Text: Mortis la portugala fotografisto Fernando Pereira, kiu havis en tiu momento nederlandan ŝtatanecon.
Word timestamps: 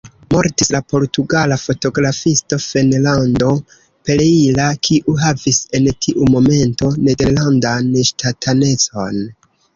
Mortis 0.33 0.69
la 0.75 0.79
portugala 0.93 1.57
fotografisto 1.63 2.59
Fernando 2.63 3.51
Pereira, 4.09 4.65
kiu 4.89 5.15
havis 5.27 5.61
en 5.81 5.91
tiu 6.07 6.31
momento 6.37 6.91
nederlandan 7.11 7.95
ŝtatanecon. 8.11 9.25